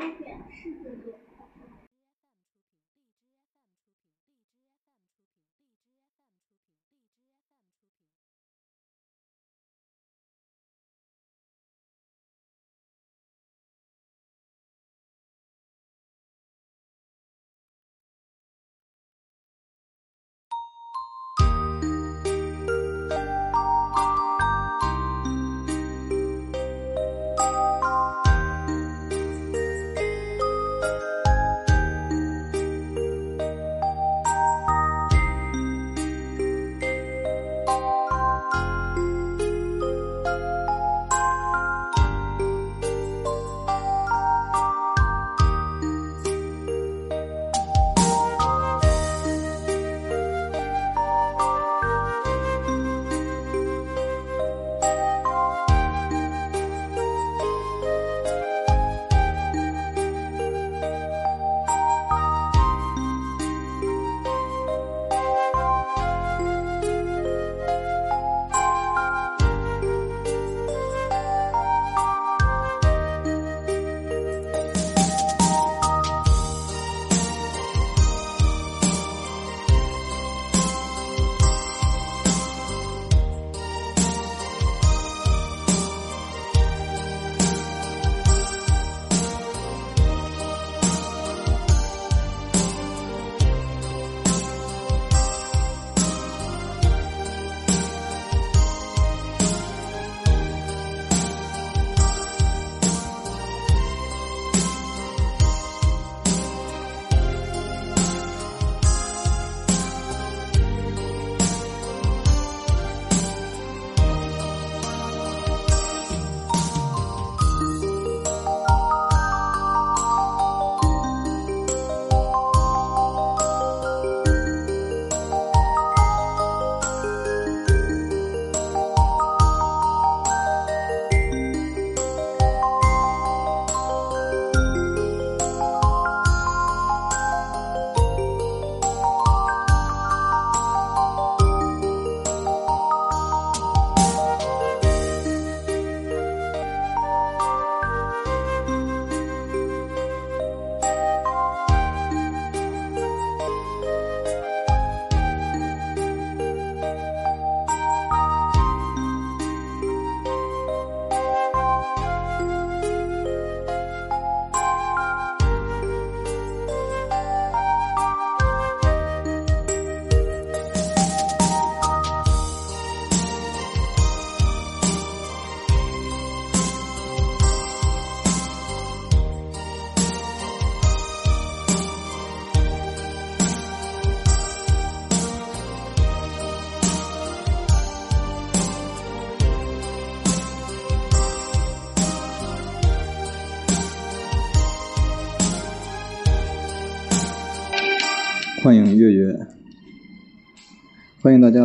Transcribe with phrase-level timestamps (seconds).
[0.00, 1.29] 开卷世界点。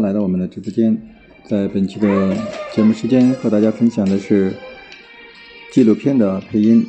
[0.06, 0.96] 来到我们的直播间。
[1.46, 2.38] 在本期的
[2.76, 4.54] 节目时间，和大家分享的是
[5.72, 6.86] 纪录片的配音。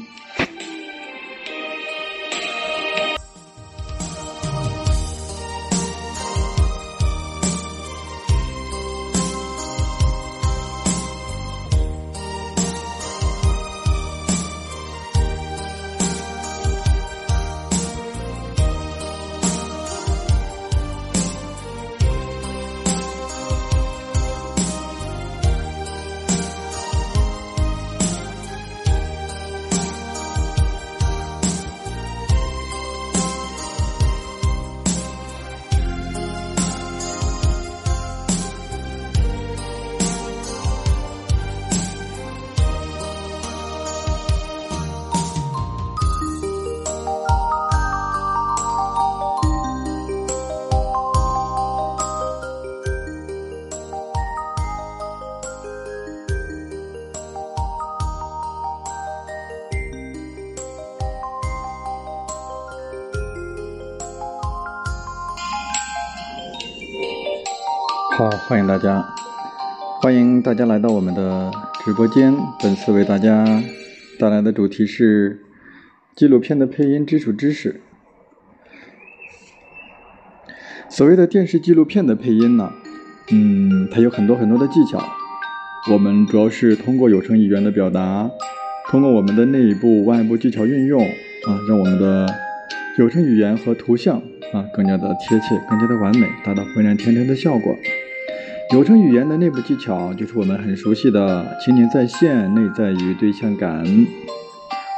[68.76, 69.02] 大家，
[70.02, 71.50] 欢迎大家来到我们的
[71.82, 72.36] 直播间。
[72.62, 73.62] 本次为大家
[74.18, 75.40] 带来的主题是
[76.14, 77.80] 纪录片的配音基础知识。
[80.90, 82.70] 所谓的电视纪录片的配音呢，
[83.32, 85.02] 嗯，它有很多很多的技巧。
[85.90, 88.30] 我们主要是通过有声语言的表达，
[88.90, 92.26] 通过我们的内部、外部技巧运用，啊，让我们的
[92.98, 94.18] 有声语言和图像
[94.52, 97.74] 啊更加的贴切，更加的完美，达到浑然天成的效果。
[98.72, 103.84] 有声语言的内部技巧就是我们很熟悉的情景再现、内在语、对象感。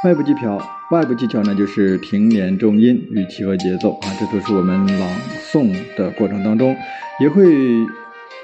[0.03, 5.09] 外部技巧，外部技巧呢就是停连重音、语气和节奏啊，这都是我们朗
[5.51, 6.75] 诵的过程当中
[7.21, 7.53] 也会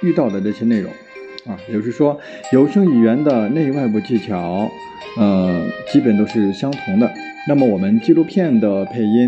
[0.02, 0.92] 遇到的这些内容
[1.48, 1.58] 啊。
[1.68, 2.20] 也就是说，
[2.54, 4.70] 有声语言的内外部技巧，
[5.18, 7.12] 呃，基本都是相同的。
[7.48, 9.28] 那么我们纪录片的配音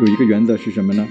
[0.00, 1.06] 有一个原则是什么呢？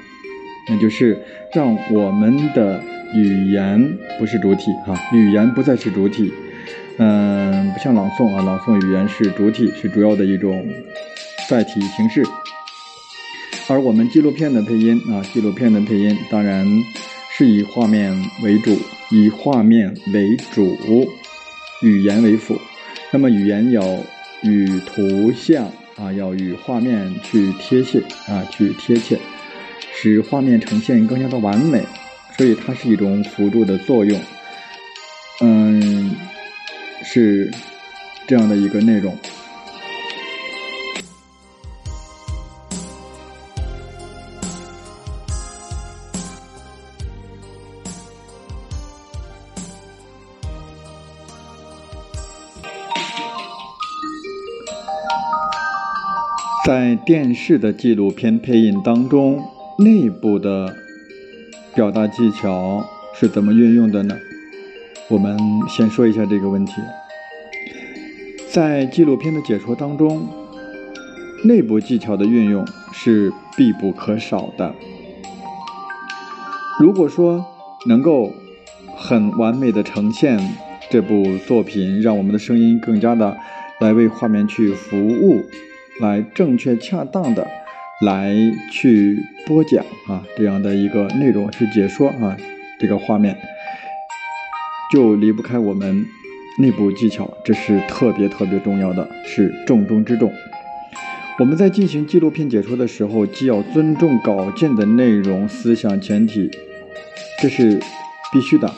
[0.70, 1.18] 那就是
[1.54, 2.82] 让我们的
[3.16, 6.32] 语言不是主体哈，语言不再是主体。
[6.98, 10.66] 嗯，不像朗诵啊，朗诵语言是主体，是主要的一种
[11.50, 12.24] 载体形式。
[13.68, 16.66] 而我们纪录片的配音啊，纪录片的配音当然
[17.38, 18.14] 是以画面
[18.44, 18.78] 为主，
[19.12, 20.78] 以画面为主，
[21.82, 22.58] 语言为辅。
[23.12, 23.82] 那么语言要
[24.44, 25.66] 与图像
[25.98, 29.18] 啊，要与画面去贴切啊，去贴切，
[29.94, 31.84] 使画面呈现更加的完美。
[32.38, 34.20] 所以它是一种辅助的作用。
[35.42, 36.16] 嗯。
[37.08, 37.52] 是
[38.28, 39.16] 这样的一个内容，
[56.66, 59.40] 在电视的纪录片配音当中，
[59.78, 60.76] 内部的
[61.76, 64.16] 表达技巧是怎么运用的呢？
[65.10, 65.38] 我们
[65.68, 66.76] 先说一下这个问题。
[68.50, 70.26] 在纪录片的解说当中，
[71.44, 74.74] 内部技巧的运用是必不可少的。
[76.80, 77.46] 如果说
[77.88, 78.32] 能够
[78.96, 80.40] 很完美的呈现
[80.90, 83.36] 这部作品，让我们的声音更加的
[83.82, 85.44] 来为画面去服务，
[86.00, 87.46] 来正确恰当的
[88.06, 88.36] 来
[88.72, 89.18] 去
[89.48, 92.38] 播讲啊这样的一个内容去解说啊
[92.80, 93.36] 这个画面。
[94.92, 96.06] 就离不开我们
[96.60, 100.32] 内部技巧，这是特别特别重要的，是重中之重。
[101.40, 106.52] 我们在进行纪录片解说的时候，既要尊重稿件的内容、思想前提，
[107.42, 107.82] 这是
[108.32, 108.72] 必须的。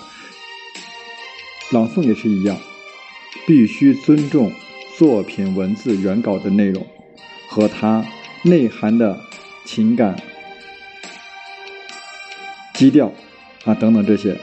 [1.71, 2.57] 朗诵也是一样，
[3.45, 4.50] 必须尊重
[4.97, 6.88] 作品文字原稿的内容
[7.50, 8.06] 和它
[8.48, 9.20] 内涵的
[9.66, 10.16] 情感
[12.74, 13.12] 基调
[13.66, 14.38] 啊等等这些。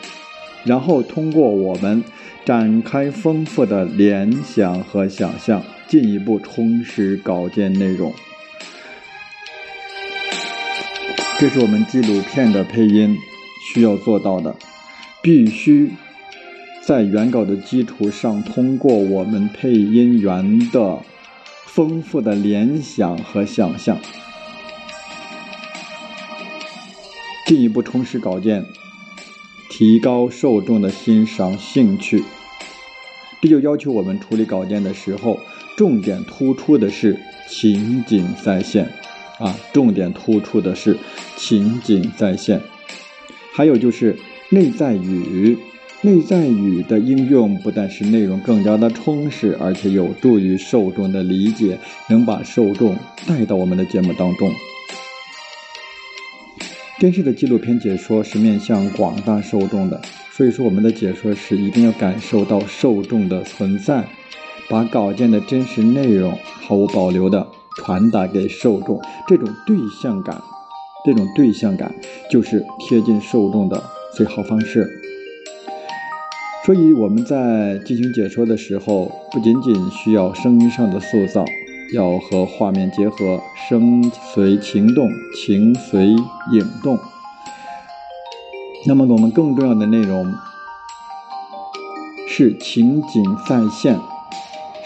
[0.65, 2.03] 然后通过我们
[2.45, 8.12] 展开丰富的联想和想象，进一步充实稿件内容。
[11.39, 13.17] 这是我们纪录片的配音
[13.67, 14.55] 需要做到的，
[15.23, 15.93] 必须
[16.87, 20.99] 在原稿的基础上，通过我们配音员的
[21.75, 23.99] 丰富的联想和想象，
[27.49, 28.65] 进一步充实稿件。
[29.69, 32.23] 提高受众的欣赏兴趣，
[33.43, 35.41] 这就要求我们处理稿件的时候，
[35.76, 37.19] 重点突出的是
[37.50, 38.88] 情景再现，
[39.41, 40.97] 啊，重点突出的是
[41.37, 42.61] 情景再现。
[43.53, 44.17] 还有就是
[44.50, 45.59] 内在语，
[46.05, 51.79] 内在语的应用不但使内容更加的充实，而且有助于受众的理解，
[52.11, 52.95] 能把受众
[53.27, 54.53] 带到我们的节目当中。
[56.99, 59.99] 电视的纪录片解说是面向广大受众的，
[60.31, 64.05] 所以说我们的解说是一定要感受到受众的存在，
[64.69, 70.39] 把稿件的真实内容毫无保留的传达给受众，这种对象感，
[71.06, 71.94] 这种对象感
[72.31, 73.82] 就是贴近受众的
[74.15, 75.01] 最好方式。
[76.65, 81.44] 所以我们在进行解说的时候，不仅仅需要声音上的塑造。
[81.93, 84.03] 要和画面结合，声
[84.33, 85.06] 随情动，
[85.37, 86.99] 情随影动。
[88.87, 90.33] 那么，我们更重要的内容
[92.27, 94.01] 是情景再现，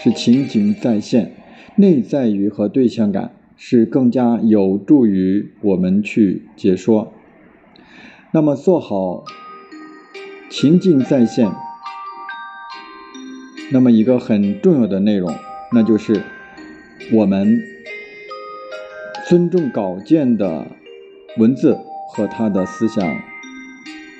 [0.03, 1.31] 是情景再现，
[1.77, 7.13] 内在语和对象感是更加有助于我们去解说。
[8.31, 9.23] 那么，做好
[10.49, 11.49] 情境再现，
[13.71, 15.33] 那么一个很重要的内容，
[15.73, 16.21] 那就是。
[17.11, 17.63] 我们
[19.27, 20.67] 尊重稿件的
[21.37, 21.75] 文字
[22.09, 23.03] 和他的思想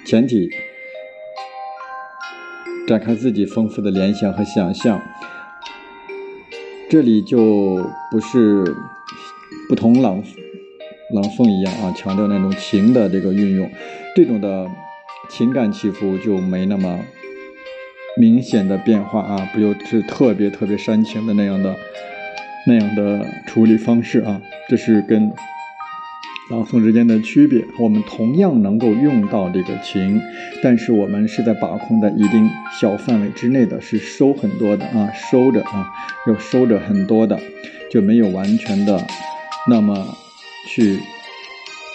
[0.05, 0.49] 前提，
[2.87, 4.99] 展开自己丰富的联想和想象。
[6.89, 8.63] 这里就不是
[9.67, 10.23] 不同朗
[11.13, 13.69] 朗诵一样啊，强调那种情的这个运用，
[14.15, 14.67] 这种的
[15.27, 16.97] 情感起伏就没那么
[18.19, 21.73] 明显的变化啊，不就是特别特别煽情的那样的。
[22.67, 25.31] 那样的处理方式啊，这是跟
[26.51, 27.63] 朗诵之间的区别。
[27.79, 30.21] 我们同样能够用到这个情，
[30.61, 32.47] 但是我们是在把控在一定
[32.79, 35.89] 小范围之内的，是收很多的啊，收着啊，
[36.27, 37.39] 要收着很多的，
[37.89, 39.07] 就没有完全的
[39.67, 40.05] 那么
[40.67, 40.99] 去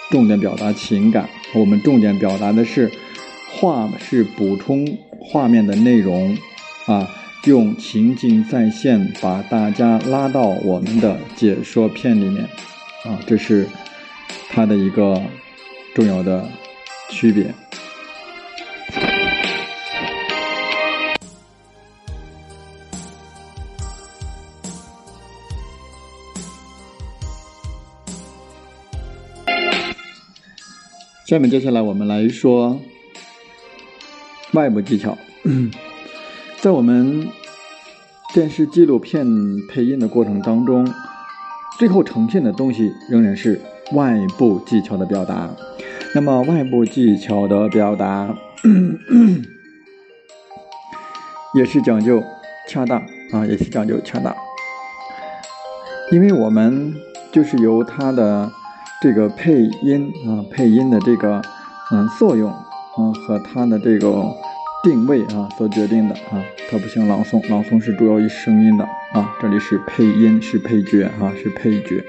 [0.09, 1.29] 重点表达情感。
[1.53, 2.91] 我们重点表达的是
[3.53, 4.85] 画，是补充
[5.25, 6.37] 画面的内容
[6.85, 7.07] 啊。
[7.45, 12.43] 用情景再现，把大家拉到我们的解说片里面，
[13.03, 13.67] 啊，这是
[14.49, 15.21] 它的一个
[15.93, 16.49] 重要的
[17.11, 17.53] 区别。
[31.27, 32.81] 下面接下来我们来说
[34.55, 35.15] 外部技巧。
[36.59, 37.27] 在我们
[38.33, 39.23] 电视纪录片
[39.69, 40.91] 配音的过程当中，
[41.77, 45.47] 最后呈现的东西仍然是外部技巧的表达。
[46.15, 48.35] 那么，外部技巧的表达
[51.53, 52.23] 也是讲究
[52.67, 52.99] 恰当
[53.31, 54.35] 啊，也是讲究恰当，
[56.11, 56.95] 因为我们
[57.31, 58.51] 就是由它的
[59.01, 61.39] 这个配音啊，配音的这个
[61.91, 64.35] 嗯作用啊和它的这个。
[64.85, 66.39] 定位啊，所决定的啊，
[66.69, 72.03] 它不像朗诵，朗诵是主要以声音的啊，这里是配音，是配角啊，是配角。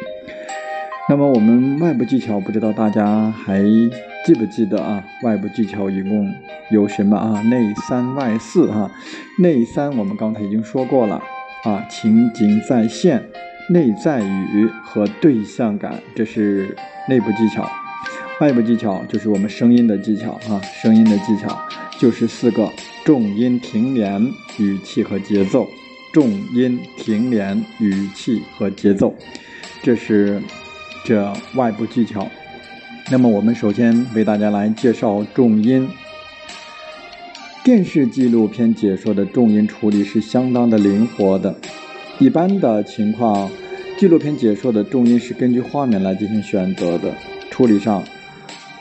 [1.08, 3.62] 那么我们外部技巧，不知道大家还
[4.26, 5.02] 记不记得啊？
[5.22, 6.30] 外部技巧一共
[6.70, 7.40] 有什么啊？
[7.44, 8.90] 内三外四啊。
[9.38, 11.22] 内三我们刚才已经说过了
[11.64, 13.22] 啊，情景再现、
[13.70, 16.76] 内在语和对象感，这是
[17.08, 17.66] 内部技巧。
[18.40, 21.58] 外部技巧就是我们声音的技巧啊，声音的技巧。
[21.98, 22.70] 就是四个
[23.02, 24.22] 重音停连、
[24.58, 25.66] 语气和节奏。
[26.12, 29.14] 重音停连、语气和节奏，
[29.82, 30.40] 这是
[31.04, 32.26] 这外部技巧。
[33.10, 35.88] 那么，我们首先为大家来介绍重音。
[37.64, 41.54] 电视纪录片解说的重音处理是相当的灵活的。
[42.18, 43.50] 一般的情况，
[43.98, 47.14] 纪录片解说的重音是根据画面来进行选择的，
[47.50, 48.02] 处理上。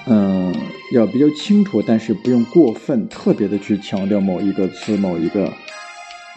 [0.07, 0.53] 嗯，
[0.91, 5.51] 要比较清楚，但是不用过分特别的去强调某一个词、某一个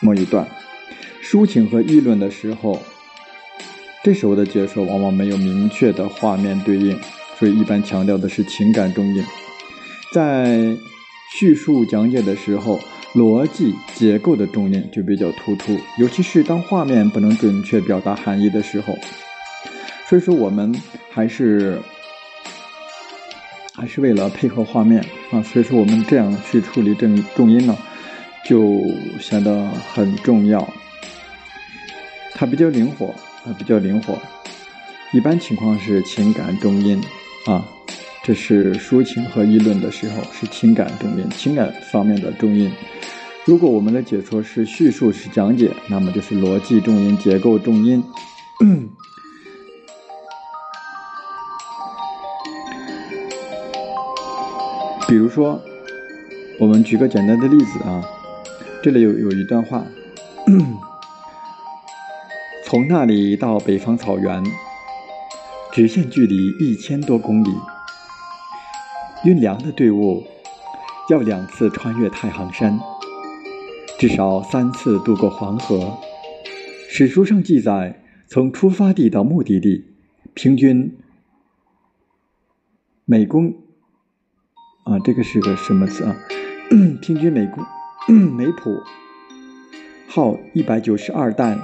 [0.00, 0.48] 某一段。
[1.22, 2.80] 抒情和议论的时候，
[4.02, 6.98] 这时候的解说往往没有明确的画面对应，
[7.38, 9.22] 所以一般强调的是情感重音。
[10.14, 10.74] 在
[11.38, 12.80] 叙述讲解的时候，
[13.14, 18.96] 逻辑结构的重音就比较突出，尤其是当画面不能准确表达含义的时候。
[20.08, 20.74] 所以说，我们
[21.10, 21.78] 还是。
[23.78, 27.76] 还是为了配合画面啊，所以说我们这样去处理正重音呢，
[28.44, 28.82] 就
[29.20, 30.68] 显得很重要。
[32.34, 33.06] 它比较灵活
[33.44, 34.18] 啊，比较灵活。
[35.12, 37.00] 一般情况是情感重音
[37.46, 37.64] 啊，
[38.24, 42.70] 这是抒情和议论的时候是情感重音，情感方面的重音。
[43.44, 48.02] 如果我们的解说是叙述是讲解，那么就是逻辑重音、结构重音。
[55.08, 55.58] 比如说，
[56.60, 58.04] 我们举个简单的例子啊，
[58.82, 59.86] 这里有有一段话：
[62.66, 64.44] 从那里到北方草原，
[65.72, 67.48] 直线距离一千多公里，
[69.24, 70.26] 运粮的队伍
[71.08, 72.78] 要两次穿越太行山，
[73.98, 75.96] 至少三次渡过黄河。
[76.90, 79.86] 史书上记载，从出发地到目的地，
[80.34, 80.98] 平均
[83.06, 83.54] 每公。
[84.88, 86.16] 啊，这个是个什么词啊？
[87.02, 87.62] 平均每公
[88.34, 88.82] 每普
[90.06, 91.58] 耗一百九十二担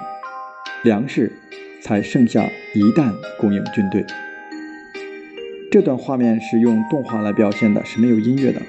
[0.83, 1.33] 粮食，
[1.81, 4.05] 才剩下一担供应军队。
[5.71, 8.61] 这段画面是用动画来表现的，是没有音乐的，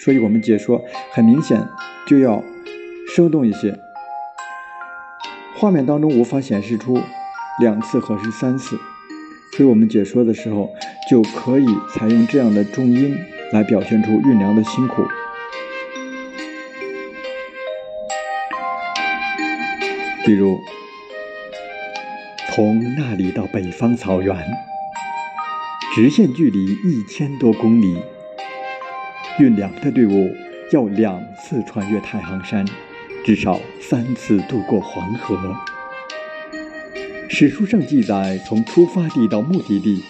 [0.00, 1.64] 所以我们解说很明显
[2.04, 2.42] 就要
[3.14, 3.78] 生动一些。
[5.56, 7.00] 画面当中无法显示出
[7.60, 8.76] 两次或是三次，
[9.56, 10.68] 所以我们解说的时候
[11.08, 13.16] 就可以采用这样的重音。
[13.52, 15.04] 来表现出运粮的辛苦，
[20.24, 20.56] 比如
[22.52, 24.36] 从那里到北方草原，
[25.94, 27.98] 直线距离一千多公里，
[29.40, 30.30] 运粮的队伍
[30.70, 32.64] 要两次穿越太行山，
[33.24, 35.36] 至少三次渡过黄河。
[37.28, 40.04] 史书上记载，从出发地到目的地。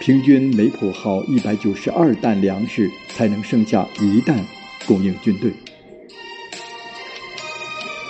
[0.00, 4.44] 平均每亩耗一百九十二担粮食，才能剩下一担
[4.86, 5.52] 供应军队，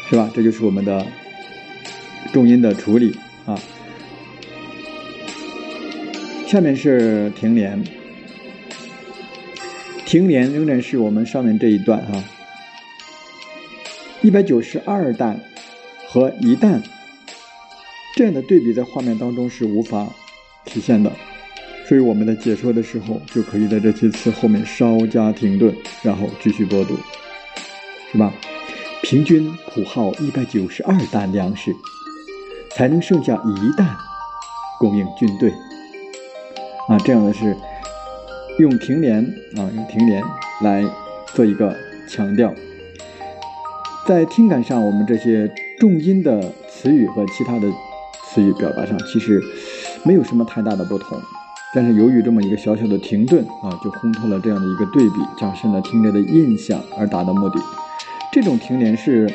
[0.08, 0.30] 是吧？
[0.34, 1.06] 这就是我们的
[2.32, 3.16] 重音的处理
[3.46, 3.58] 啊。
[6.46, 7.82] 下面是停连，
[10.06, 12.22] 停连仍然是我们上面这一段哈，
[14.22, 15.40] 一百九十二担
[16.06, 16.82] 和一担
[18.14, 20.06] 这样的对比在画面当中是无法
[20.64, 21.12] 体现的，
[21.88, 26.94] 所以我们在解说的时候就可以在这些词后面稍加停顿，然后继续播读，
[28.12, 28.30] 是吧？
[29.00, 31.74] 平均普耗一百九十二担粮食，
[32.72, 33.88] 才能剩下一担
[34.78, 35.50] 供应军队。
[36.88, 37.56] 啊，这样的是
[38.58, 39.24] 用停连
[39.56, 40.22] 啊，用停连
[40.60, 40.84] 来
[41.28, 41.74] 做一个
[42.06, 42.52] 强调。
[44.06, 47.66] 在听感上，我们这些重音的词语和其他的
[48.26, 49.42] 词语表达上，其实
[50.02, 51.18] 没有什么太大的不同。
[51.74, 57.60] 但是由于这么一个小小的停顿啊，就烘托了这样的一个对比，加深了听者的印象而达到目的。
[58.32, 59.30] 这种停连是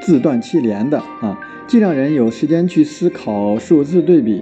[0.00, 4.40] 自断其连的啊，既让人有时间去思考数字对比。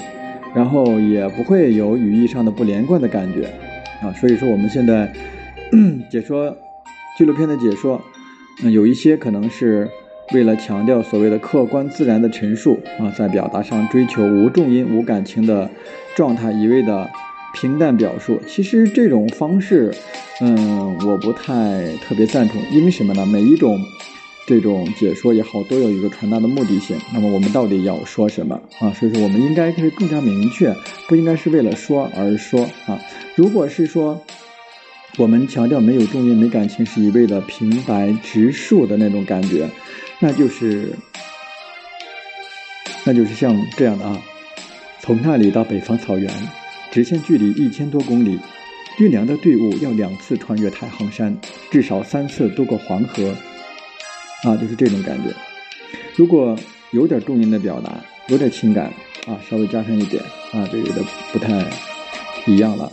[0.53, 3.45] 然后也不会有语义上的不连贯的感觉，
[4.03, 5.13] 啊，所以说我们现在
[6.11, 6.53] 解说
[7.17, 8.03] 纪录片的解说，
[8.65, 9.89] 嗯，有一些可能是
[10.33, 15.69] 为了强调所谓的客观自然的陈述啊，在表达上追求无重音无感情的
[16.15, 17.09] 状态，一味的
[17.55, 18.41] 平淡表述。
[18.47, 19.93] 其实这种方式，
[20.41, 23.25] 嗯，我不太特别赞同，因为什么呢？
[23.27, 23.79] 每一种。
[24.47, 26.97] 这种解说也好，都有一个传达的目的性。
[27.15, 28.91] 那么我们到底要说什么啊？
[28.95, 30.75] 所以说我们应该是更加明确，
[31.07, 32.99] 不应该是为了说而说啊。
[33.37, 34.21] 如果是说
[35.19, 39.69] 我们强调没有重音、没感情，是一味的平白直述的那种感觉，
[40.21, 40.95] 那就是
[43.05, 44.23] 那就是像这样的啊。
[45.01, 46.31] 从那里到北方草原，
[46.91, 48.39] 直线距离一千多公里，
[48.99, 51.37] 运粮的队伍要两次穿越太行山，
[51.71, 53.35] 至少三次渡过黄河。
[54.45, 55.35] 啊，就是这种感觉。
[56.17, 56.57] 如果
[56.93, 57.99] 有点重音的表达，
[58.29, 58.93] 有点情感
[59.27, 60.23] 啊，稍微加上一点
[60.53, 61.65] 啊，就有点不太
[62.47, 62.93] 一样了。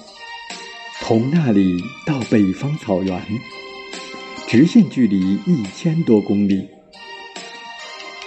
[1.02, 3.21] 从那里到北方草原，
[4.47, 6.67] 直线距离一千多公里，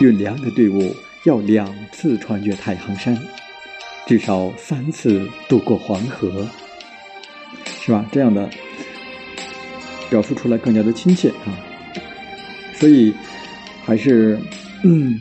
[0.00, 3.16] 运粮的队伍要两次穿越太行山，
[4.06, 6.48] 至少三次渡过黄河，
[7.82, 8.04] 是吧？
[8.10, 8.48] 这样的
[10.08, 11.52] 表述出来更加的亲切啊。
[12.74, 13.12] 所以，
[13.84, 14.38] 还是
[14.84, 15.20] 嗯，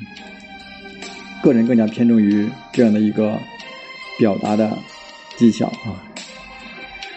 [1.44, 3.38] 个人更加偏重于这样的一个
[4.18, 4.78] 表达的
[5.36, 6.00] 技巧啊。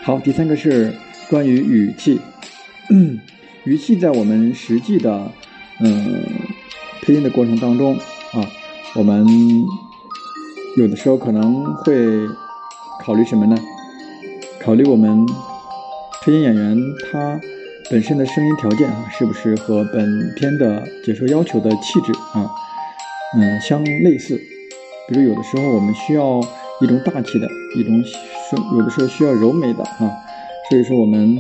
[0.03, 0.93] 好，第三个是
[1.29, 2.21] 关于语气，
[3.63, 5.31] 语气在我们实际的
[5.79, 6.25] 嗯
[7.03, 7.97] 配音的过程当中
[8.33, 8.47] 啊，
[8.95, 9.27] 我们
[10.77, 11.95] 有的时候可能会
[13.05, 13.57] 考虑什么呢？
[14.61, 15.27] 考虑我们
[16.23, 16.79] 配音演员
[17.11, 17.41] 他。
[17.91, 22.51] 本身的声音条件啊，是不是和本片的解说要求的气质啊，
[23.37, 24.41] 嗯，相类似？
[25.09, 26.41] 比如有的时候我们需要
[26.81, 28.03] 一种大气的，一种
[28.49, 30.11] 声，有的时候需要柔美的啊，
[30.71, 31.37] 所以说我们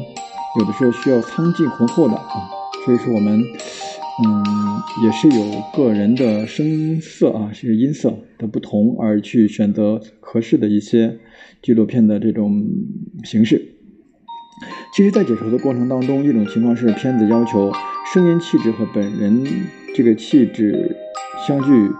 [0.58, 2.50] 有的时候需要苍劲浑厚的啊，
[2.84, 3.42] 所以说我们
[4.24, 4.44] 嗯
[5.02, 11.18] 也是有个人的声色啊，是音色的不同而去选择合适的一些
[11.62, 12.62] 纪录片的这种
[13.24, 13.68] 形式。
[14.94, 17.72] 其实，在解说的过程当中，一种情况是片子要求
[18.12, 19.44] 声音气质和本人
[19.94, 20.94] 这个气质
[21.46, 21.90] 相距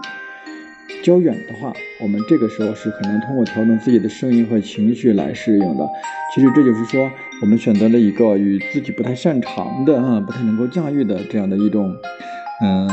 [1.03, 5.87] 较远的话，我们这个时候是很难通过调整自己的声音和情绪来适应的。
[6.33, 7.11] 其实这就是说，
[7.41, 11.93] 我们选择了一个与自己不太擅长的、啊，不太能够驾驭的这样的一种，
[12.63, 12.89] 嗯，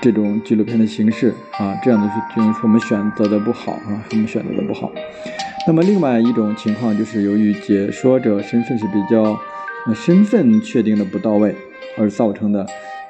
[0.00, 4.90] 这种纪录片的形式啊，这样的是就是说我们选择的不好啊，我们选择的不好。
[5.66, 9.36] 那么，另外一种情况就是，由于解说者身份是比较，
[9.94, 11.54] 身份确定的不到位，
[11.98, 12.64] 而造成的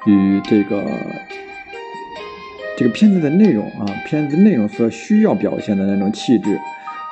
[0.05, 0.83] 与这个
[2.81, 6.59] 这个片子的内容啊，片子内容所需要表现的那种气质，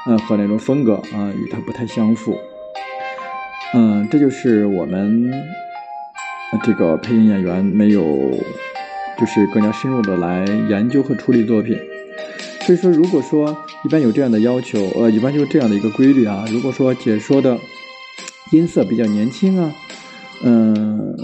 [0.07, 2.35] 嗯，和那种风格啊，与它不太相符。
[3.75, 5.31] 嗯，这就是我们
[6.63, 8.01] 这个配音演员没有，
[9.15, 11.77] 就是更加深入的来研究和处理作品。
[12.61, 13.55] 所以说，如果说
[13.85, 16.45] 一般有这样的要求，呃，一般就是这样的一个规律啊。
[16.49, 17.55] 如果说解说的
[18.51, 19.71] 音色比较年轻啊，
[20.43, 21.15] 嗯，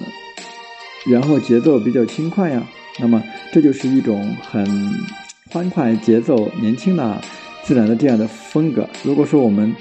[1.08, 2.62] 然后节奏比较轻快呀，
[3.00, 4.66] 那么这就是一种很
[5.52, 7.22] 欢快节奏、年轻的、
[7.64, 8.90] 自然的这样的风格。
[9.04, 9.76] 如果说我们，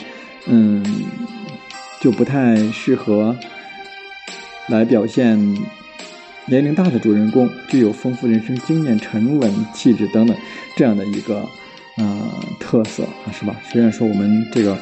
[0.47, 0.85] 嗯，
[2.01, 3.37] 就不太适合
[4.69, 5.39] 来表现
[6.47, 10.37] 年龄大的主人公，具有丰富人生经验、沉稳气质等等
[10.77, 11.45] 这样的一个。
[11.97, 13.55] 嗯，特色啊，是吧？
[13.71, 14.77] 虽然说我们这个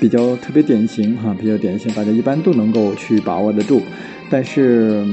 [0.00, 3.82] 比较特别典型哈，比较典型，大家一般都能够去把握得住，
[4.30, 5.04] 但是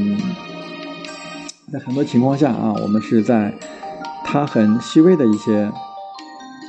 [1.71, 3.53] 在很多情况下啊，我们是在
[4.25, 5.71] 它很细微的一些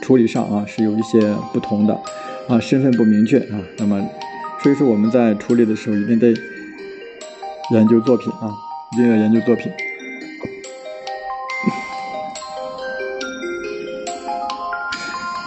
[0.01, 2.01] 处理上啊是有一些不同的
[2.49, 3.61] 啊，身份不明确啊。
[3.79, 4.01] 那么，
[4.63, 6.33] 所以说我们在处理的时候一定得
[7.73, 8.49] 研究作品啊，
[8.93, 9.73] 一定要研究作品。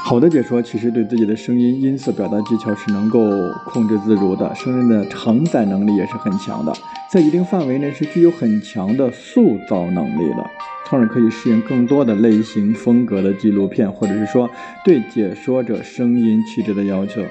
[0.08, 3.28] 好的解说其实对自己的声音音色表达技巧是能够
[3.66, 6.72] 控制自如的，声音的承载能力也是很强的，
[7.10, 10.46] 在一定范围内是具有很强的塑造能力的，
[10.86, 14.48] 从而可以适应更多的类型风格的纪录片，或者是说
[14.84, 17.24] 对解说者声音气质的要求。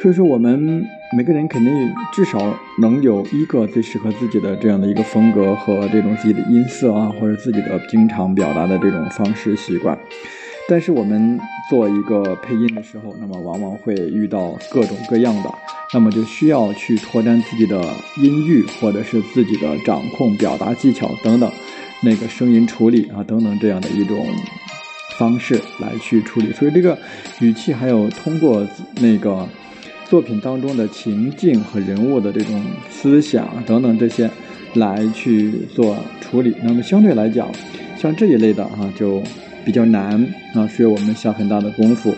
[0.00, 0.84] 所以说，我们
[1.16, 2.38] 每个人肯定至少
[2.80, 9.98] 能有一个最适合自己的这样的一个风格和这种自己的音色啊，或者自己的经常表达的这种方式习惯。
[10.70, 11.36] 但是我们
[11.68, 15.52] 做一个配音的时候，那么往往会遇到各种各样的，
[15.92, 17.82] 那么就需要去拓展自己的
[18.22, 21.50] 音域，或者是自己的掌控表达技巧等等，
[22.04, 24.24] 那个声音处理啊等等这样的一种
[25.18, 26.52] 方式来去处理。
[26.52, 26.96] 所以这个
[27.40, 28.64] 语气还有通过
[29.00, 29.44] 那个
[30.04, 34.30] 作品当中的情境和人物的这种思想等等这些
[34.74, 36.54] 来去做处理。
[36.62, 37.48] 那么相对来讲，
[37.98, 39.20] 像这一类的啊就。
[39.64, 42.14] 比较难啊，需要我们下很大的功夫。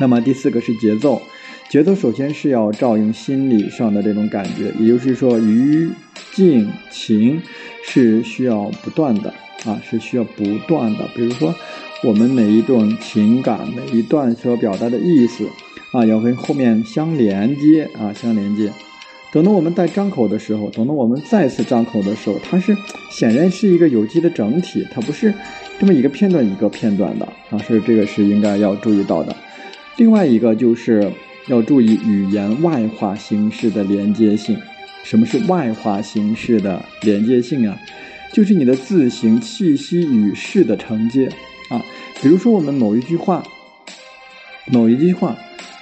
[0.00, 1.20] 那么第四个是节奏，
[1.68, 5.90] 节奏首先是要照应心理上的这种感觉，也就是说于
[6.34, 7.40] 静情
[7.84, 9.32] 是需要不断的
[9.64, 11.06] 啊，是需要不断的。
[11.14, 11.54] 比如说
[12.02, 15.46] 我们每一种情感，每一段所表达的意思
[15.92, 18.72] 啊，要跟后面相连接啊，相连接。
[19.30, 22.76] 等到我们在张口的时候，等到我们再次张口的时候，它是
[23.10, 25.32] 显然是一个有机的整体，它不是。
[25.78, 29.34] 这么一个片段一个片段的啊，所以这个是应该要注意到的。
[29.96, 31.10] 另外一个就是
[31.48, 34.56] 要注意语言外化形式的连接性。
[35.04, 37.76] 什么是外化形式的连接性啊？
[38.32, 41.28] 就是你的字形、气息、语势的承接
[41.68, 41.84] 啊。
[42.22, 43.42] 比如说我们某一句话，
[44.70, 45.36] 某一句话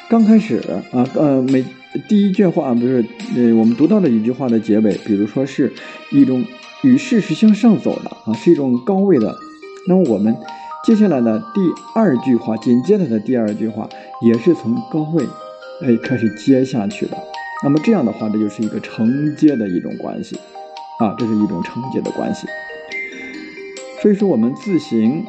[0.09, 0.57] 刚开始
[0.91, 1.63] 啊，呃，每
[2.09, 3.05] 第一句话不是
[3.37, 5.71] 呃，我们读到的一句话的结尾，比如说是
[6.11, 6.43] 一种
[6.83, 9.37] 语势是向上走的啊，是一种高位的。
[9.89, 10.37] 那么我们
[10.85, 11.61] 接下来的第
[11.95, 13.89] 二句话，紧接着的第二句话
[14.23, 15.25] 也是从高位
[15.83, 17.17] 哎开始接下去的。
[17.63, 20.39] 那么这样的话，这就是一个承接的一种关系
[20.99, 22.47] 啊，这是一种承接的关系。
[24.01, 25.25] 所以说，我们字形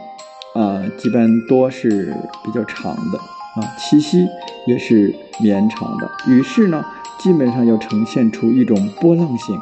[0.53, 4.27] 啊，基本多是比较长的啊，气息
[4.67, 6.85] 也是绵长的，于是呢，
[7.19, 9.59] 基本上要呈现出一种波浪性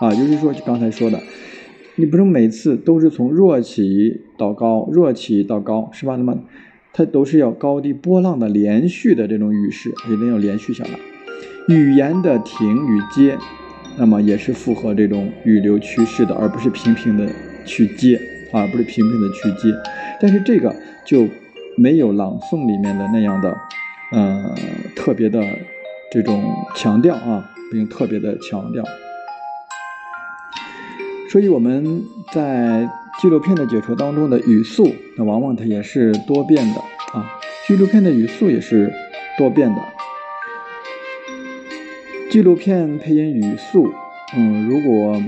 [0.00, 1.20] 啊，就是说刚才说的。
[1.96, 6.16] 你不是每次都是从弱起到高，弱起到高，是吧？
[6.16, 6.36] 那么
[6.92, 10.90] 它都是要高低波浪的连续的这种语势，一定要连续下来。
[11.68, 13.38] 语言的停与接，
[13.96, 17.28] 那么也是符合这种语流趋势的，而不是平平的
[17.64, 19.72] 去接啊，不是平平的去接。
[20.20, 21.28] 但是这个就
[21.76, 23.56] 没有朗诵里面的那样的，
[24.12, 24.54] 呃，
[24.96, 25.40] 特别的
[26.10, 26.42] 这种
[26.74, 28.84] 强调啊，并特别的强调。
[31.34, 32.00] 所以我们
[32.32, 32.88] 在
[33.20, 36.80] 纪录片的解说当中的语速，那往往它也是多变的
[37.12, 37.28] 啊。
[37.66, 38.94] 纪录片的语速也是
[39.36, 39.82] 多变的。
[42.30, 43.92] 纪录片配音语速，
[44.36, 45.20] 嗯，如果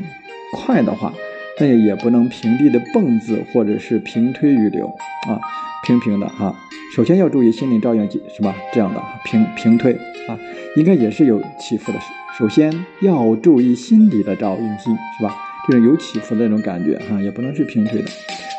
[0.52, 1.12] 快的话，
[1.58, 4.86] 那也不能平地的蹦字或者是平推语流
[5.28, 5.40] 啊，
[5.84, 6.54] 平平的啊。
[6.94, 8.54] 首先要注意心理照应，是吧？
[8.72, 9.92] 这样的平平推
[10.28, 10.38] 啊，
[10.76, 11.98] 应该也是有起伏的。
[12.38, 15.34] 首先要注意心理的照应性，是吧？
[15.68, 18.08] 就是有起伏的那种感觉哈，也不能是平推的，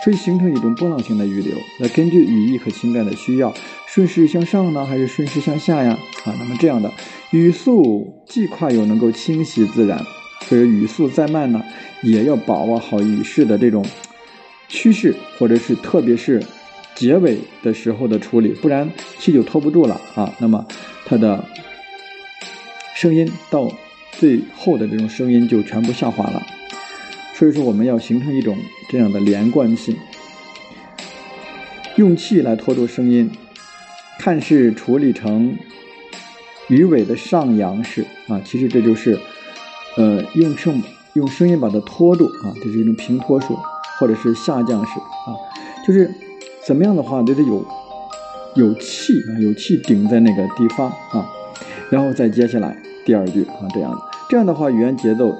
[0.03, 1.55] 所以形成一种波浪形的语流。
[1.79, 3.53] 那根据语义和情感的需要，
[3.87, 5.97] 顺势向上呢，还是顺势向下呀？
[6.25, 6.91] 啊，那么这样的
[7.31, 10.03] 语速既快又能够清晰自然，
[10.41, 11.63] 所以语速再慢呢，
[12.01, 13.85] 也要把握好语势的这种
[14.67, 16.43] 趋势，或者是特别是
[16.93, 20.33] 结尾的时候的处理，不然气就拖不住了啊。
[20.39, 20.65] 那么
[21.05, 21.45] 它的
[22.95, 23.71] 声音到
[24.11, 26.45] 最后的这种声音就全部下滑了。
[27.37, 28.57] 所以说，我们要形成一种
[28.89, 29.95] 这样的连贯性，
[31.95, 33.29] 用气来拖住声音，
[34.17, 35.55] 看似处理成
[36.67, 39.19] 鱼尾的上扬式啊，其实这就是，
[39.97, 40.81] 呃，用声
[41.13, 43.55] 用声音把它拖住啊，这是一种平拖术，
[43.99, 45.29] 或者是下降式啊，
[45.85, 46.09] 就是
[46.65, 47.63] 怎么样的话，都得有
[48.55, 51.29] 有气啊，有气顶在那个地方啊，
[51.91, 53.95] 然后再接下来第二句啊，这样，
[54.27, 55.31] 这样的话，语言节奏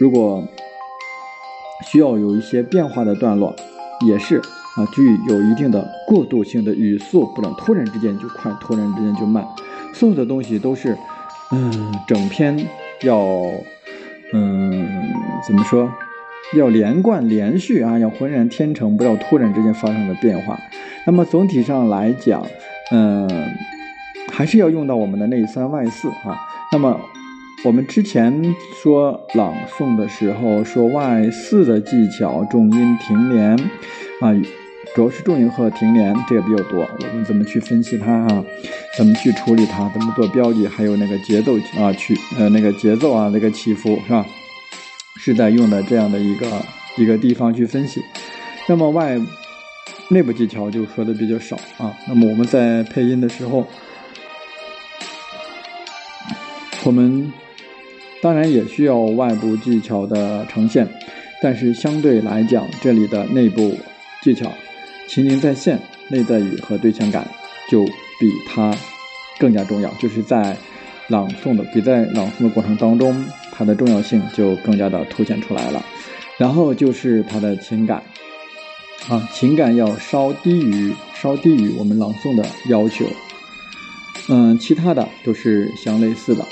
[0.00, 0.44] 如果。
[1.82, 3.54] 需要有一些变化的段落，
[4.06, 9.44] 也是啊，具有一定的过渡性的语速，不能突然之间就快，突然之间就慢。
[9.92, 10.96] 所有的东西都是，
[11.50, 12.56] 嗯，整篇
[13.02, 13.20] 要，
[14.32, 14.88] 嗯，
[15.46, 15.92] 怎么说，
[16.54, 20.58] 要连贯连续啊，要浑然天成，不要突然之间发生的变化。
[21.06, 22.42] 那么总体上来讲，
[22.90, 23.28] 嗯，
[24.30, 26.40] 还是要用到我们的内三外四啊。
[26.72, 26.98] 那么
[27.64, 33.56] 我们之前说朗诵的时候说外四的技巧，重音停连
[34.20, 34.34] 啊。
[34.94, 36.82] 主要是重音和停连，这个比较多。
[36.82, 38.44] 我们怎么去分析它啊？
[38.98, 39.88] 怎么去处理它？
[39.90, 40.66] 怎么做标记？
[40.66, 44.26] 还有那个节奏啊，去呃那个节奏啊，那个起伏是吧？
[45.16, 46.46] 是在用的这样的一个
[46.98, 48.02] 一个地方去分析。
[48.68, 49.18] 那么外
[50.08, 51.96] 内部技巧就说的比较少啊。
[52.08, 53.66] 那么我们在配音的时候，
[56.84, 57.32] 我们
[58.22, 60.88] 当然也需要外部技巧的呈现，
[61.42, 63.76] 但是相对来讲，这里的内部
[64.22, 64.50] 技巧。
[65.08, 67.26] 情景再现、内在语和对象感
[67.68, 68.72] 就比它
[69.38, 70.56] 更加重要，就是在
[71.08, 75.84] 朗诵的比在朗诵的过程当中，它的重要性就更加的凸显出来了。
[76.38, 78.02] 然后就是它的情感
[79.08, 83.04] 啊，情感要稍低于稍低于我们朗诵的要求，
[84.28, 86.46] 嗯，其他的都是相类似的。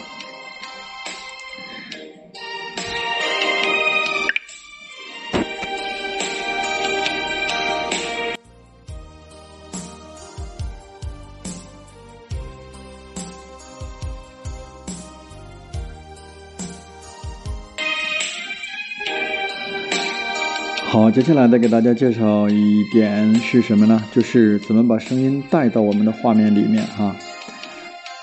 [21.10, 24.00] 接下来再给大家介绍一点是什么呢？
[24.12, 27.14] 就是怎么把声音带到我们的画面里面哈。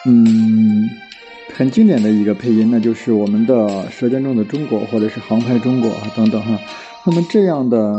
[0.06, 0.90] 嗯，
[1.54, 3.54] 很经典的一个配音，那就是我们的
[3.90, 6.58] 《舌尖中的中国》或者是《航拍中国》等等哈。
[7.06, 7.98] 那么这样的，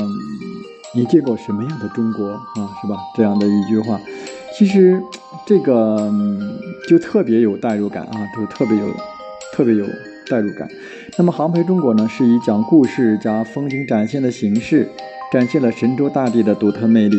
[0.94, 2.70] 你见过什么样的中国啊？
[2.81, 2.96] 是吧？
[3.14, 4.01] 这样的一句话，
[4.57, 5.03] 其实
[5.46, 6.11] 这个
[6.88, 8.87] 就特别有代入感啊，就特别有，
[9.53, 9.85] 特别有。
[10.31, 10.69] 代入感。
[11.17, 14.88] 那么，航拍中国呢，是以讲故事加风景展现的形式，
[15.33, 17.17] 展现了神州大地的独特魅力。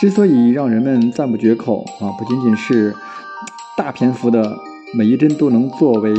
[0.00, 2.94] 之所以让人们赞不绝口啊，不仅仅是
[3.76, 4.56] 大篇幅的
[4.92, 6.12] 每一帧都能作为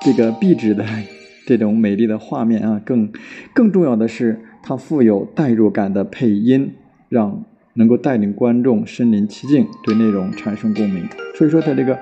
[0.00, 0.84] 这个壁纸的
[1.46, 3.12] 这种美丽的画面啊，更
[3.52, 6.74] 更重要的是它富有代入感的配音，
[7.08, 11.06] 让能够带领观众身临其境，对内容产生共鸣。
[11.36, 11.98] 所以说，它这个。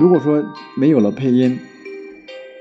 [0.00, 0.40] 如果说
[0.76, 1.58] 没有了配音，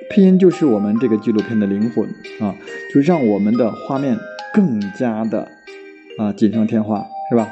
[0.09, 2.03] 配音就是我们这个纪录片的灵魂
[2.39, 2.55] 啊，
[2.91, 4.17] 就让我们的画面
[4.51, 5.47] 更加的
[6.17, 7.47] 啊锦上添花，是吧？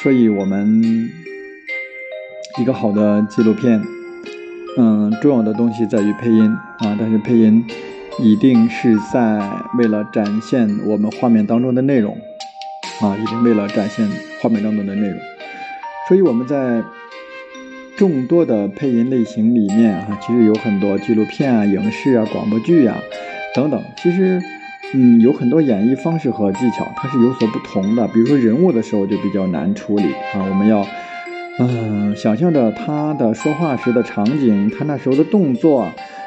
[0.00, 1.10] 所以，我们
[2.60, 3.82] 一个好的纪录片，
[4.78, 7.64] 嗯，重要的东西在于配音啊，但是配音
[8.20, 9.40] 一定是在
[9.76, 12.16] 为了展现我们画面当中的内容
[13.00, 14.08] 啊，一定为了展现
[14.40, 15.18] 画面当中的内容，
[16.06, 16.80] 所以我们在。
[18.00, 22.96] 众多的配音类型里面啊，其实有很多纪录片啊、影视啊、广播剧啊
[23.54, 23.78] 等等。
[24.02, 24.40] 其实，
[24.94, 28.08] 嗯，有很多演绎方式和技巧，它是有所不同的。
[28.08, 30.86] 比如说人物的时候就比较难处理啊，我们要，
[31.58, 35.86] 嗯，想象着他的说话时的场景，他那时候的动作，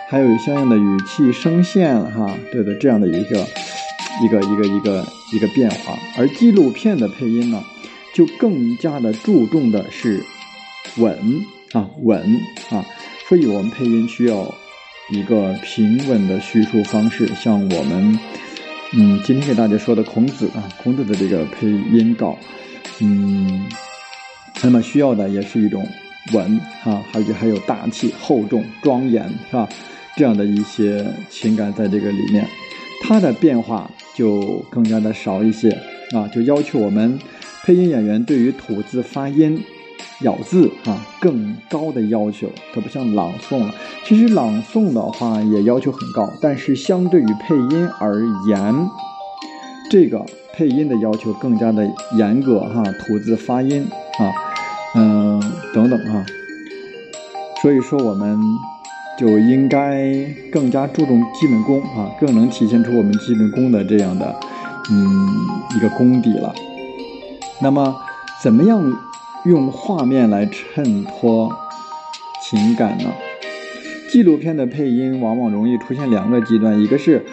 [0.09, 3.43] 还有相应的语气、声线，哈，对的，这样的一个
[4.21, 5.97] 一个一个一个一个变化。
[6.19, 7.63] 而纪录片的配音呢，
[8.13, 10.23] 就更加的注重的是
[10.99, 11.17] 稳。
[11.73, 12.21] 啊，稳
[12.69, 12.86] 啊，
[13.27, 14.53] 所以我们配音需要
[15.12, 18.19] 一个平稳的叙述方式，像我们，
[18.93, 22.38] 嗯，今天给大家说的孔子啊，孔子的这个配音稿，
[22.99, 23.65] 嗯，
[24.62, 25.83] 那么需要的也是一种
[26.31, 29.67] 稳啊，还有还有大气、厚重、庄严，是吧？
[30.15, 32.47] 这样的一些情感在这个里面，
[33.01, 35.71] 它的变化就更加的少一些
[36.12, 37.17] 啊，就要求我们
[37.63, 39.59] 配音演员对于吐字发音。
[40.23, 43.73] 咬字啊，更高的要求，它不像朗诵了。
[44.03, 48.89] 其实朗诵的话也要求很高，但是相对于配音而言，
[49.89, 53.86] 这个配音的要求更加的严格哈，吐字发音
[54.19, 54.33] 啊，
[54.95, 55.39] 嗯
[55.73, 56.25] 等等哈。
[57.62, 58.39] 所以说我们
[59.17, 60.12] 就应该
[60.51, 64.36] 更加注重基本功啊，更能体现出我们基本功的这样的
[64.91, 65.29] 嗯
[65.75, 66.53] 一个功底了。
[67.62, 67.95] 那么
[68.41, 68.81] 怎么样？
[69.45, 71.53] 用画面来衬托
[72.41, 73.12] 情感呢？
[74.10, 77.25] 纪录片的配音往往容易出现两个极端，一个是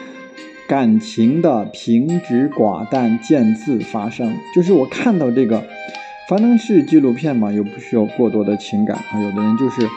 [0.67, 5.63] 感情的平直寡淡，见字发声，就是我看到这个，
[6.29, 9.21] 反正是纪录片嘛，又不需要过多的情感啊。
[9.21, 9.89] 有的人就是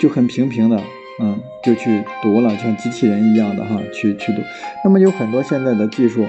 [0.00, 0.82] 就很平平的，
[1.20, 4.40] 嗯，就去读了，像机器人一样的哈，去去读。
[4.82, 6.24] 那么有很多现在的技术，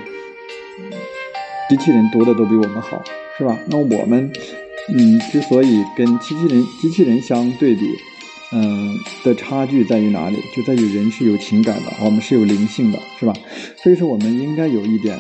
[1.70, 3.02] 机器人读的都比我们好，
[3.38, 3.58] 是吧？
[3.68, 4.30] 那我们。
[4.90, 7.86] 嗯，之所以跟机器人机器人相对比，
[8.54, 10.38] 嗯的差距在于哪里？
[10.56, 13.34] 就在于人是有情感的，我们是有灵性的，是吧？
[13.84, 15.20] 所以说，我们应该有一点，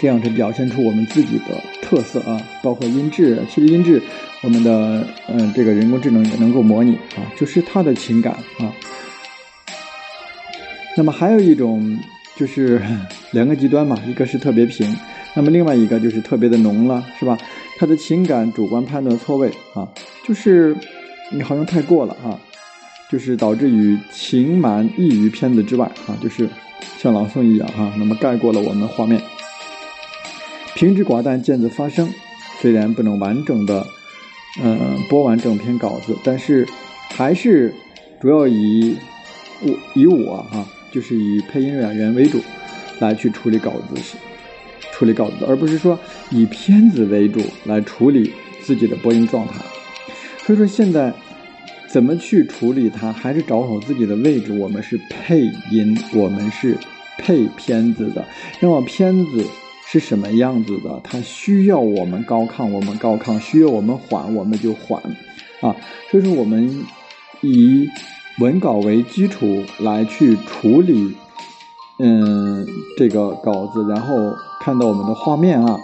[0.00, 4.02] 这样是表现出我们自己的特色啊，包括音质，其实音质，
[4.42, 8.72] 我们的嗯这个人工智能也能够模拟啊，就是它的情感啊。
[10.96, 11.96] 那么还有一种
[12.36, 12.82] 就是
[13.30, 14.92] 两个极端嘛，一个是特别平，
[15.34, 17.38] 那么另外一个就是特别的浓了，是吧？
[17.78, 19.88] 他的情感主观判断错位啊，
[20.26, 20.76] 就是
[21.32, 22.38] 你好像太过了啊，
[23.10, 26.48] 就是导致于情满溢于片子之外啊，就是
[26.98, 29.20] 像朗诵一样哈，那么盖过了我们画面。
[30.74, 32.08] 平直寡淡，见字发声，
[32.60, 33.86] 虽然不能完整的
[34.62, 36.66] 嗯播完整篇稿子，但是
[37.10, 37.74] 还是
[38.20, 38.96] 主要以
[39.62, 40.66] 我以我哈。
[40.92, 42.40] 就是以配音演员为主，
[43.00, 44.16] 来去处理稿子，
[44.94, 45.98] 处理稿子，而不是说
[46.30, 49.54] 以片子为主来处理自己的播音状态。
[50.38, 51.12] 所以说现在
[51.88, 54.52] 怎么去处理它，还是找好自己的位置。
[54.52, 56.78] 我们是配音，我们是
[57.18, 58.24] 配片子的。
[58.60, 59.44] 那么片子
[59.86, 61.00] 是什么样子的？
[61.02, 65.02] 它需要我们高亢，我们高亢；需要我们缓，我们就缓。
[65.60, 65.74] 啊，
[66.10, 66.84] 所以说我们
[67.40, 67.88] 以。
[68.40, 71.14] 文稿为基础来去处理，
[72.00, 72.66] 嗯，
[72.98, 75.78] 这个稿子，然后看到我们的画面啊，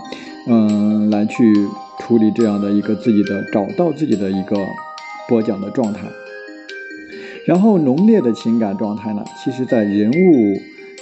[0.46, 4.56] 嗯，来去处理这样的一个自己的找到自己的一个
[5.28, 6.00] 播讲的状态。
[7.44, 10.58] 然后浓烈的情感状态呢，其实在人物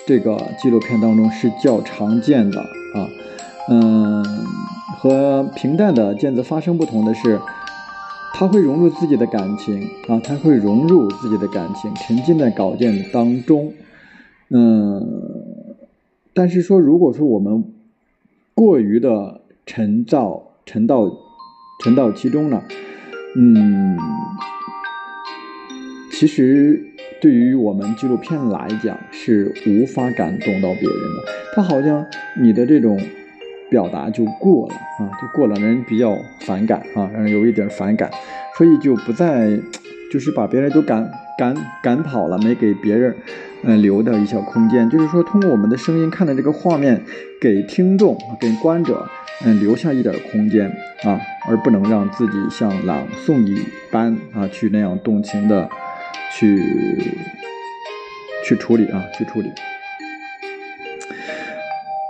[0.08, 3.06] 这个纪录片当中是较常见的啊，
[3.70, 4.24] 嗯，
[4.96, 7.40] 和平淡的见字发声不同的是。
[8.34, 13.72] 他会融入自己的感情啊，他会融入自己的感情，沉浸在稿件当中。
[14.50, 15.47] 嗯，
[16.38, 17.64] 但是说，如果说我们
[18.54, 21.10] 过于的沉造、沉到、
[21.82, 22.62] 沉到其中了，
[23.36, 23.98] 嗯，
[26.12, 26.80] 其实
[27.20, 31.24] 对于我们纪录片来讲是无法感动到别人的。
[31.56, 32.06] 他好像
[32.40, 32.96] 你的这种。
[33.70, 38.10] 表达就过了啊，就过了，让人比较反感啊，让人有一点反感，
[38.56, 39.60] 所以就不再，
[40.10, 41.06] 就是把别人都赶
[41.38, 43.14] 赶赶跑了，没给别人
[43.62, 44.88] 嗯留的一小空间。
[44.88, 47.02] 就是说，通过我们的声音看的这个画面，
[47.40, 49.08] 给听众、给观者
[49.44, 50.66] 嗯留下一点空间
[51.04, 55.68] 啊，而不能让自己像朗诵一般啊去那样动情的
[56.36, 56.62] 去
[58.44, 59.50] 去处理啊，去处理。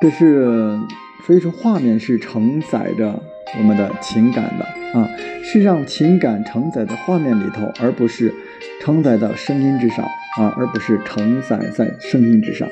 [0.00, 0.78] 这是。
[1.26, 3.20] 所以说，画面是承载着
[3.58, 4.64] 我们的情感的
[4.98, 5.10] 啊，
[5.44, 8.32] 是让情感承载在画面里头，而不是
[8.80, 10.04] 承载到声音之上
[10.38, 12.68] 啊，而不是承载在声音之上。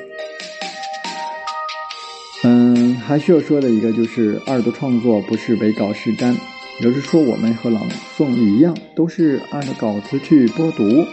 [2.43, 6.33] 嗯，还需要说的一个就是二度创作不是唯稿是瞻，
[6.79, 7.83] 也就是说，我们和朗
[8.17, 11.05] 诵一样，都是按照稿子去播读。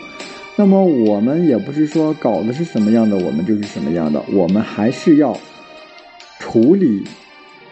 [0.57, 5.37] 那么，我们也不是说稿子是什么样的，我们就是什么样的，我们还是要
[6.38, 7.04] 处理。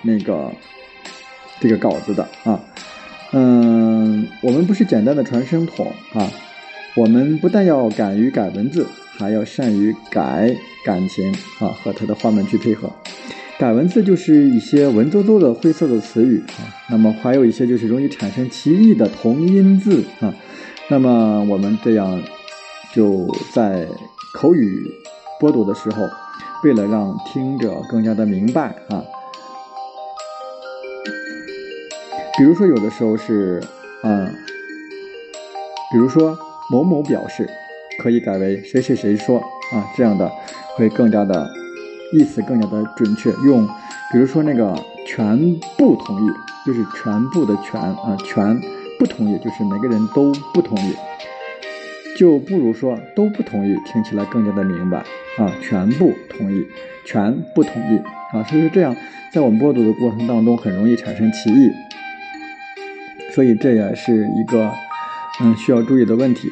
[0.04, 0.50] 那个
[1.60, 2.58] 这个稿子的啊，
[3.30, 6.28] 嗯，我们不是简单的传声筒啊，
[6.94, 12.90] 我们不但要敢于改文字，还要善于改感情啊，和他的画面去配合。
[13.58, 20.34] 改文字就是一些文绉绉的晦涩的词语啊，那么还有一些就是容易产生歧义的同音字啊，
[20.88, 22.20] 那么我们这样
[22.92, 23.86] 就在
[24.34, 24.90] 口语
[25.40, 26.02] 播读的时候，
[26.64, 29.02] 为了让听者更加的明白啊。
[32.36, 33.62] 比如说，有的时候是，
[34.02, 34.26] 嗯，
[35.92, 36.36] 比如说
[36.72, 37.46] 某某表示，
[38.00, 40.32] 可以改为谁谁谁说啊，这样的
[40.74, 41.46] 会更加的
[42.14, 43.30] 意思更加的准确。
[43.44, 43.68] 用，
[44.10, 44.74] 比如说那个
[45.06, 45.36] 全
[45.76, 46.30] 部同意，
[46.66, 48.58] 就是全部的全啊，全
[48.98, 50.94] 不同意，就是每个人都不同意，
[52.16, 55.04] 就不如说都不同意，听起来更加的明白
[55.36, 55.52] 啊。
[55.60, 56.66] 全部同意，
[57.04, 57.98] 全不同意
[58.32, 58.96] 啊，所以说这样，
[59.30, 61.70] 在我们播读的过程当中，很容易产生歧义。
[63.34, 64.70] 所以这也是一个
[65.40, 66.48] 嗯需要注意的问题，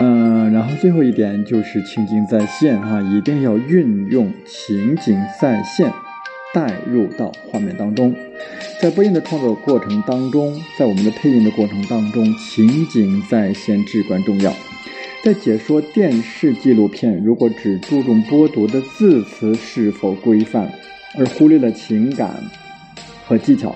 [0.00, 5.92] 嗯，然后最后一点就是情景再现哈，一定要运用情景再现
[6.54, 8.14] 带入到画面当中。
[8.80, 14.54] 在播音的创作过程当中，在我们的配音的过程当中，情景再现至关重要。
[15.24, 20.70] 在解说电视纪录片，如果只注重播读的字词是否规范，
[21.18, 22.30] 而忽略了情感
[23.26, 23.74] 和技巧。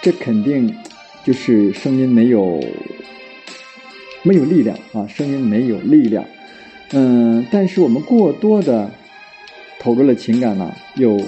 [0.00, 0.72] 这肯定
[1.24, 2.62] 就是声音没有
[4.24, 6.24] 没有力量啊，声音没有力量。
[6.90, 8.90] 嗯，但是我们过多的
[9.78, 11.20] 投入了情感呢，又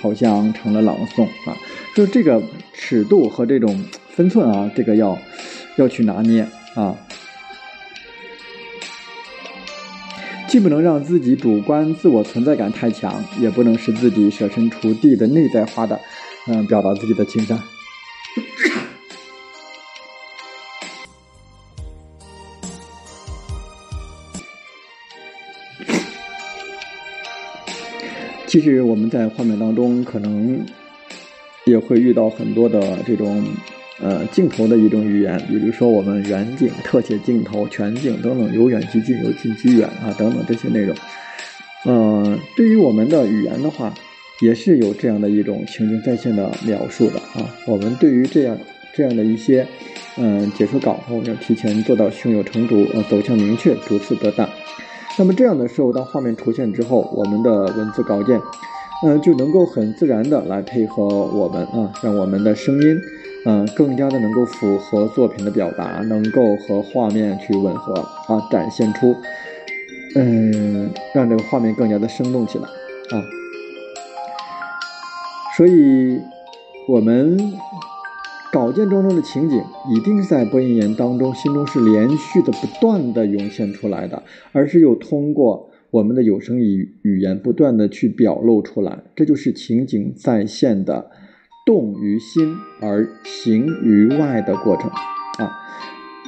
[0.00, 1.56] 好像成了朗诵啊。
[1.96, 2.42] 就这个
[2.72, 5.18] 尺度和这种分寸啊，这个要
[5.76, 6.94] 要去拿捏啊。
[10.46, 15.98] 既不能让自己主观自我存在感太强，也不能使自己设身处地的内在化的，
[16.46, 17.58] 嗯，表达自己的情感。
[28.54, 30.64] 其实我们在画面当中可能
[31.66, 33.44] 也会遇到很多的这种。
[34.00, 40.94] 呃，镜头的一种语言，比如说我们远景、特写镜头、全景等等，由远及近，由近及远啊，等等这些内容。
[41.84, 43.94] 嗯，对于我们的语言的话，
[44.42, 47.48] 也是有这样的一种情景再现的描述的啊。
[47.66, 48.58] 我们对于这样
[48.92, 49.64] 这样的一些
[50.16, 54.48] 嗯解说稿，我们要提前做到胸有成竹，呃，走向明确，逐次得当。
[55.16, 58.40] 那么这样的时候，当画面出现之后，我们的文字稿件，
[59.06, 62.96] 嗯，就能够很自然的来配合我们啊，让我们的声音。
[63.46, 67.94] 嗯，更加的能够符合作品的表达，能够和画面去吻合
[68.26, 69.14] 啊，展现出，
[70.16, 73.22] 嗯，让这个画面更加的生动起来啊。
[75.56, 76.18] 所以，
[76.88, 77.36] 我们
[78.54, 91.10] 稿件当中的情景，一定在播音员当中心中是连续的、不断的涌现出来的，而是又通过我们的有声语语言不断的去表露出来，这就是情景再现的。
[91.66, 94.88] 动于心而行于外的过程
[95.38, 95.50] 啊，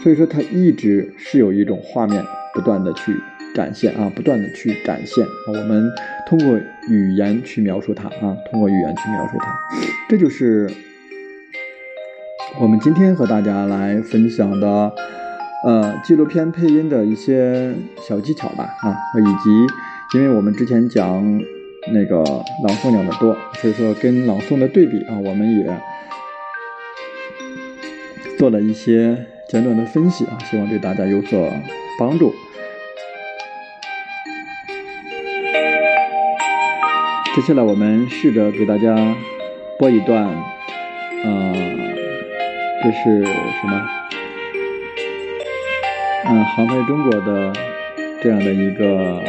[0.02, 2.24] 所以说它一直是有一种画面
[2.54, 3.14] 不断的去
[3.54, 5.24] 展现啊，不断的去展现。
[5.46, 5.88] 我们
[6.26, 6.58] 通过
[6.88, 9.58] 语言去描述它啊，通过语言去描述它，
[10.08, 10.68] 这就是
[12.58, 14.92] 我们今天和大家来分享的
[15.64, 21.40] 呃纪录片配音的一些小技巧吧啊，以及因为我们之前讲。
[21.92, 25.80] 那个朗诵讲的多，所以说跟朗诵的对比啊，我们也
[28.36, 29.16] 做了一些
[29.48, 31.48] 简短的分析啊，希望对大家有所
[31.96, 32.34] 帮助。
[37.36, 39.14] 接下来我们试着给大家
[39.78, 40.24] 播一段，
[41.22, 41.54] 呃，
[42.82, 43.88] 这是什么？
[46.28, 47.52] 嗯，航拍中国的
[48.22, 49.22] 这样的一个。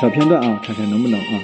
[0.00, 1.40] 小片段啊，看看能不能啊。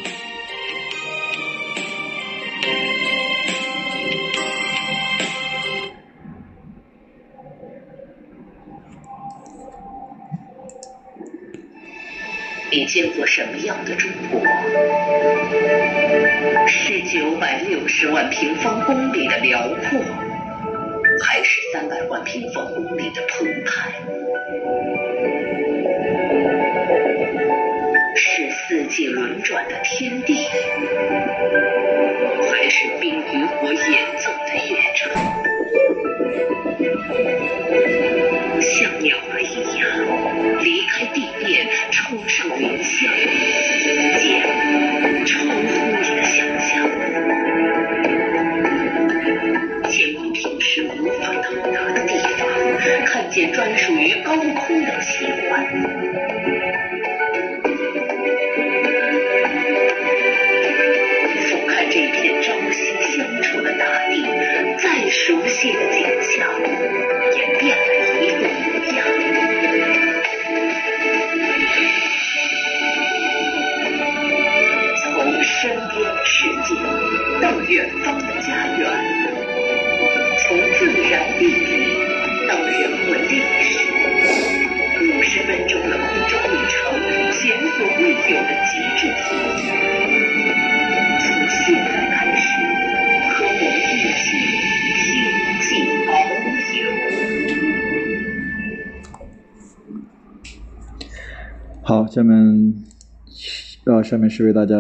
[104.08, 104.74] 上，面是为大家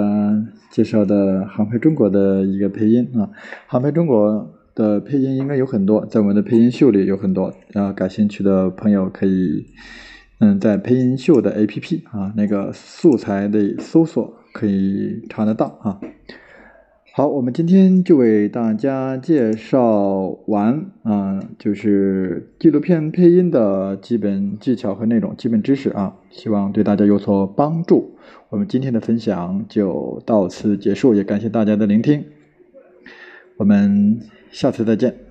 [0.70, 3.28] 介绍的航拍中国的一个配音啊。
[3.66, 9.66] 航拍中国的配音应该有很多，在我们的配音秀里有很多，啊，感兴趣的朋友可以，
[10.38, 16.00] 嗯，在配音秀的 APP 啊，那个素材的搜索可以查得到啊。
[17.18, 28.14] 好，我们今天就为大家介绍完啊，就是纪录片配音的基本技巧和内容、基本知识啊，希望对大家有所帮助。
[28.50, 32.24] 我们今天的分享就到此结束，也感谢大家的聆听，
[33.56, 34.20] 我们
[34.52, 35.27] 下次再见。